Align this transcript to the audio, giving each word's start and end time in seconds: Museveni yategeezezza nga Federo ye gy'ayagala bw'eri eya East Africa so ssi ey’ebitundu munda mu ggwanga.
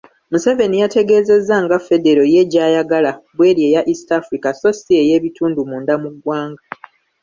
Museveni 0.31 0.75
yategeezezza 0.83 1.55
nga 1.63 1.77
Federo 1.87 2.23
ye 2.33 2.41
gy'ayagala 2.51 3.11
bw'eri 3.35 3.61
eya 3.69 3.81
East 3.91 4.09
Africa 4.19 4.47
so 4.59 4.69
ssi 4.75 4.93
ey’ebitundu 5.01 5.59
munda 5.69 5.93
mu 6.03 6.09
ggwanga. 6.15 6.63